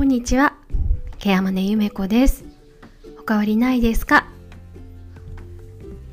[0.00, 0.54] こんにちは。
[1.18, 2.46] ケアマネゆめこです。
[3.18, 4.26] おかわりないですか？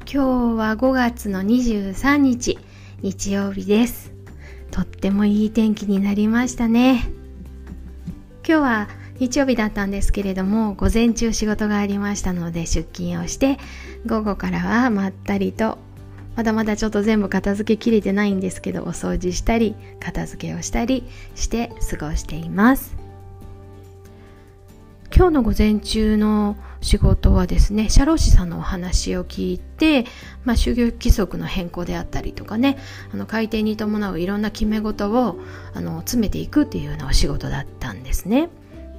[0.00, 2.58] 今日は5月の23日、
[3.02, 4.10] 日曜日です。
[4.72, 7.04] とってもいい天気になりましたね。
[8.44, 8.88] 今日は
[9.20, 13.58] 日曜日だったんですけれども、午前中仕事がありましたので出勤をして、
[14.06, 15.78] 午後からはまったりと
[16.34, 21.04] まだまだちょっと全部片付けきれてないんですけどお掃除したり片付けをしたり
[21.36, 22.96] して過ごしています
[25.18, 30.04] 今日の午前中の仕事はですね社労士さんのお話を聞いて、
[30.44, 32.78] まあ、就業規則の変更であったりとかね
[33.12, 35.40] あの改定に伴ういろんな決め事を
[35.74, 38.48] あの詰めていくっていうようなお仕事だったんですね。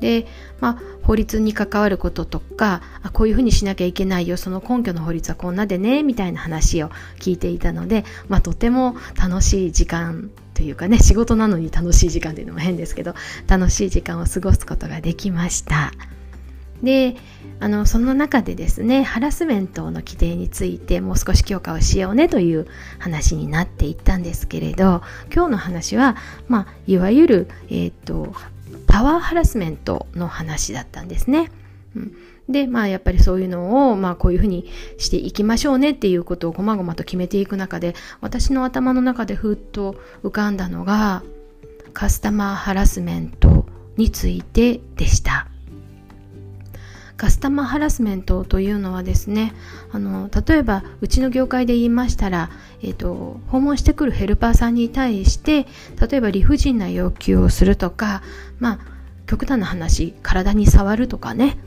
[0.00, 0.26] で、
[0.60, 13.14] まあ、法律に関わることとかあこういうふうにしなきゃいけないよその根拠の法律はこんなでねみたいな話を聞いていたので、まあ、とても楽しい時間というかね仕事なのに楽しい時間っていうのも変ですけど
[13.46, 15.92] 楽しい時間を過ごすことができました。
[16.82, 17.16] で
[17.60, 22.68] あのその中でですねハラスメントの規定についてもう少し強化をしようねという
[23.00, 25.02] 話になっていったんですけれど
[25.34, 28.32] 今日の話は、まあ、いわゆる、えーと
[28.98, 31.52] パワーハラスメントの話だったんですね。
[31.94, 32.12] うん、
[32.48, 41.22] で、まあやっぱりそういうのを、まあこういうふうにしていきましょうねっていうことをごまごまと決めていく中で、私の頭の中でふっと浮かんだのが、
[41.92, 45.46] カスタマーハラスメントについてでした。
[47.18, 49.52] カスタマーハラスメントというのはですね
[49.90, 52.48] あの例えばうちの業界で言いましたら、
[52.80, 55.66] えーと、訪問してくるヘルパーさんに対して
[56.00, 58.22] 例えば理不尽な要求をするとか
[58.60, 58.78] まあ
[59.26, 61.58] 極端な話体に触るとかね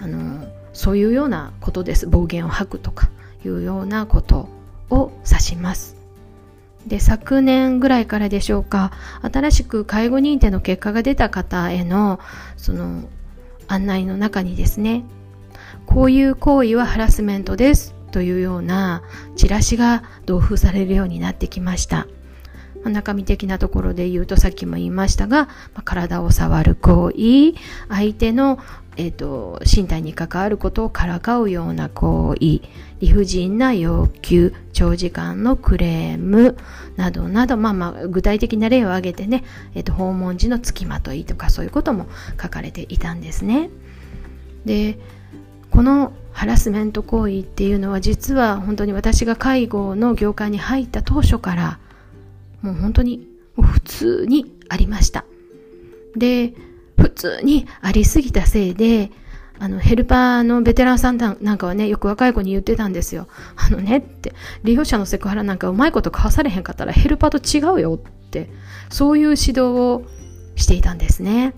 [0.00, 2.06] あのそういうようなことです。
[2.06, 3.10] 暴言を吐くとか
[3.44, 4.48] いうようなこと
[4.90, 5.96] を指します。
[6.86, 12.18] で昨年ぐらいからでしょうか新しく介護認定の結果が出た方への
[12.56, 13.04] その
[13.70, 15.04] 案内の中にですね
[15.86, 19.02] こういう行為はハラスメントですというような
[19.36, 22.06] チラシが同封されるようになってきました。
[22.84, 27.54] 中身的なところで言うとさっきも言いましたが、ま体を触る行為、
[27.88, 28.58] 相手の、
[28.96, 32.62] えーと、身体に関わることをからかうような行為、
[33.00, 36.56] 理不尽な要求、長時間のクレーム
[36.96, 42.06] などなど、まあまあ具体的な例を挙げてね、えーと訪問時の付きまといとかそういうことも
[42.40, 43.70] 書かれていたんですね。
[44.64, 44.98] で、
[45.70, 51.78] このハラスメント行為っていうのは実は本当に私が介護の業界に入った当初から
[52.62, 53.26] もう本当に
[53.60, 55.24] 普通にありました。
[56.16, 56.54] で、
[56.98, 59.10] 普通にありすぎたせいで、
[59.58, 63.28] あの、ヘルパーのベテランさんなんかはね、よく若い子に言ってたんですよ。
[63.56, 64.34] あのねって、
[64.64, 68.50] 利用者のセクハラなんかうまいこと交わされへんかったらヘルパーと違うよって、
[68.88, 70.04] そういう指導を
[70.56, 71.54] していたんですね。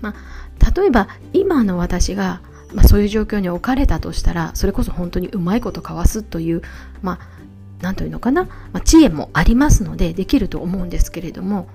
[0.00, 2.40] まあ、例えば今の私が、
[2.74, 6.62] まあ、そういう状況に置かれたとしたら、それこそ本当にうまいこと交わすという、
[7.02, 7.37] まあ、
[7.80, 11.68] 何というのかな、まあ、知恵もありますのでできると思うんですけれども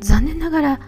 [0.00, 0.80] 残念ながら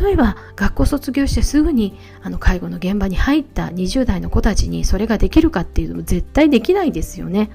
[0.00, 7.50] 例えば学校卒業してすぐにあの介護の現場に入った20代の子たちにそれができるかっていうのも絶対できないですよね。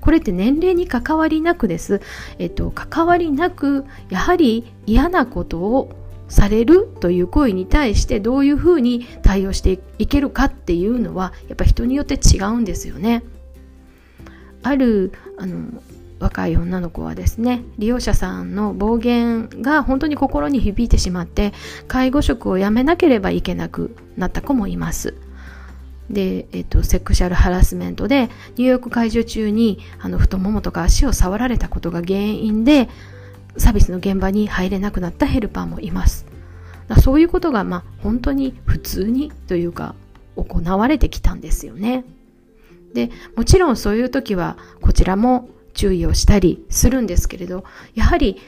[0.00, 2.00] これって年齢に関わりなくです。
[2.38, 5.90] えっと、関わりなく、やはり嫌なことを
[6.28, 13.24] されるという行為に対してどういうふうに対応していけるかっていうのはやっぱ人によって違うんですよね。
[14.66, 15.82] あるあの
[16.18, 21.52] 若い女の子はですね利用者さんの暴言が本当に心に響いてしまって
[21.88, 25.14] 介護職を辞めなければいけなくなった子もいます
[26.08, 32.88] で、えっと、セクシャルハラスメントで入浴介助中にあの太ももとか足を触られたことが原因で
[33.58, 36.26] サービスの現場に入れなくなったヘルパーもいます
[37.02, 39.94] そういうことが、まあ、本当に普通にというか
[40.36, 42.04] 行われてきたんですよね。
[42.96, 47.64] でもちろんそういう時はこちらも注意をしたりするんですけれど
[47.94, 48.40] やはり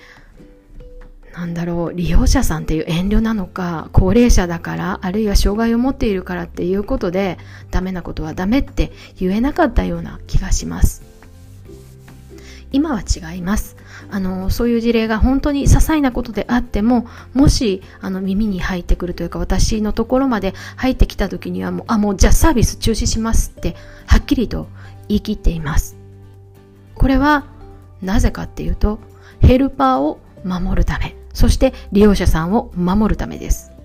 [1.34, 7.36] なんだろう利用者さんっていう遠慮なのか高齢者だからあるいは障害を持っているからっていうことで
[7.70, 8.90] ダメなことはダメって
[9.20, 11.02] 言えなかったような気がします。
[12.72, 13.76] 今は違います。
[14.10, 23.76] あのそういう事例が本当に些細なことであってももしあの耳に入ってくるというか私のところまで入ってきた時にはもうあもうじゃあサービス中止しますって
[24.06, 24.69] はっきりと
[25.08, 25.96] 言い切っています。
[26.94, 27.46] これは
[28.02, 28.99] なぜかっていうと
[29.40, 33.77] ヘルパーを守るためそして利用者さんを守るためです。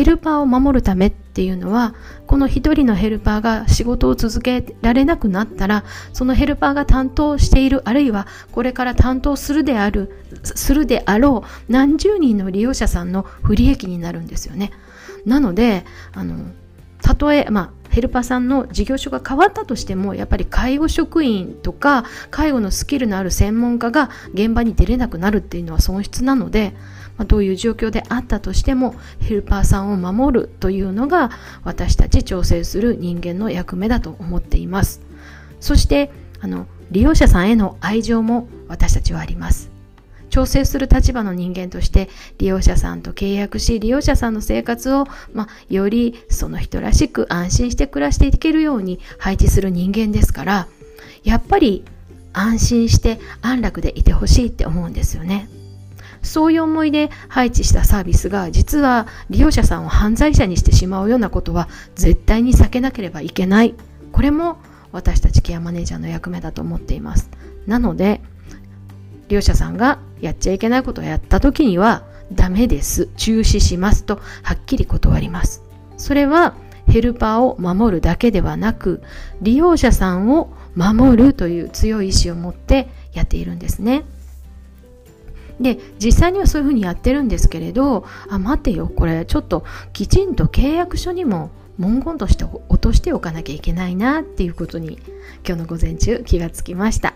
[0.00, 1.94] ヘルパーを守るためっていうのは
[2.26, 10.10] この1人のヘルパーが仕事を続けられなくなったらそのヘルパーが担当しているあるいはこれから担当するである
[10.42, 14.70] するであろう何十人の利用者さんの不利益になるんですよね。
[15.26, 16.46] なのであの
[17.02, 26.72] たとえまあヘルパーさんの事業所が変わったとしてもやっぱり介護職員とか介護のスキルのある専門家が現場に出れなくなるっていうのは損失なので、
[27.18, 31.30] まあ、どういう状況であったとしてもヘルパーさんを守るというのが
[31.64, 35.00] 私たち調整する人間の役目だと思っています。
[35.58, 36.10] そして
[36.40, 39.79] あの利用者さんへの愛情も私たちはあります。
[40.30, 50.68] 調整する立場の人間として利用者さんと契約し利用者さんの生活を、まあ、よりその人らしく安心して暮らしていけるように配置する人間ですから
[51.22, 51.84] やっぱり
[52.32, 55.48] 安心して安楽でいてほしいって思うんですよね。
[56.22, 63.74] そういう思いで配置したサービスが実は利用者さんを犯罪者にしてしまうようなことは絶対に避けなければいけない。
[64.12, 64.58] これも
[64.92, 67.30] 私たちケアマネージャーの役目だと思っています。
[67.66, 68.20] なので、
[69.30, 73.08] 利用者さんがやっちゃいけないことをやった時にはダメです。
[73.16, 75.62] 中止しますとはっきり断ります。
[75.96, 76.56] それは
[76.88, 79.02] ヘルパーを守るだけではなく
[79.40, 84.02] 利用者さんを守るという強い意志を持ってやっているんですね。
[85.60, 89.62] で実際にはそういうふうにやってるんですけれどあ待てよこれちょっと
[89.92, 91.50] きちんと契約書にも
[91.80, 95.00] 文言として落としておかなきゃいけないなっていうことに
[95.46, 97.14] 今日の午前中気がつきました。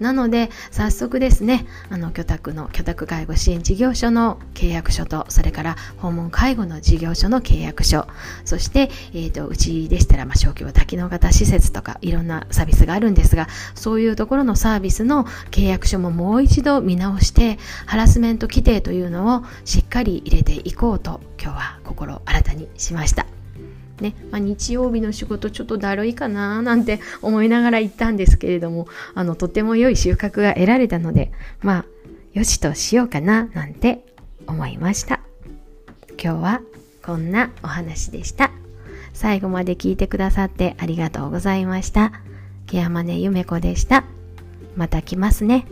[0.00, 8.06] なので早速ですねあの居宅の居宅介護支援事業所の契約書とそれから訪問介護の事業所の契約書
[8.44, 23.41] そして、えーと、うちでしたら、まあ、小規模多機能型施設とかいろんなサービスがあるんですがそういうところのサービスの契約書ももう一度見直してハラスメント規定というのをしっかり入れていこうと今日は心新たにしました。
[24.02, 31.32] ね、まあ、日曜日の仕事ちょっとだるいかななんて思いながら行ったんですけれども、あの、とても良い収穫が得られたので、
[31.62, 31.84] まあ、
[32.34, 34.04] よしとしようかななんて
[34.46, 35.20] 思いました。
[36.22, 36.60] 今日は
[37.02, 38.50] こんなお話でした。
[39.12, 42.12] 最後まで聞いてくださってありがとうございました。
[42.66, 44.04] ケアマネゆめこでした。
[44.76, 45.66] また来ますね。